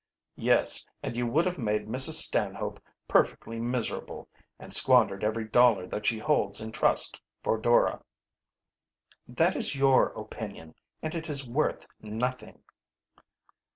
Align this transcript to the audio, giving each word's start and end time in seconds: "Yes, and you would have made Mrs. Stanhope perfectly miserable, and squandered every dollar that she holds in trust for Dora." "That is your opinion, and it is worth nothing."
"Yes, 0.41 0.83
and 1.03 1.15
you 1.15 1.27
would 1.27 1.45
have 1.45 1.59
made 1.59 1.85
Mrs. 1.87 2.13
Stanhope 2.13 2.81
perfectly 3.07 3.59
miserable, 3.59 4.27
and 4.57 4.73
squandered 4.73 5.23
every 5.23 5.45
dollar 5.45 5.85
that 5.85 6.07
she 6.07 6.17
holds 6.17 6.59
in 6.59 6.71
trust 6.71 7.21
for 7.43 7.55
Dora." 7.59 8.03
"That 9.27 9.55
is 9.55 9.75
your 9.75 10.07
opinion, 10.19 10.73
and 11.03 11.13
it 11.13 11.29
is 11.29 11.47
worth 11.47 11.85
nothing." 11.99 12.63